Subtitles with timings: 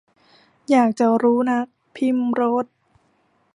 [0.69, 1.65] อยากจะรู้นัก-
[1.95, 2.65] พริมโรส